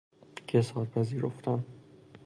کساد 0.47 0.87
پذیرفتن 0.87 1.65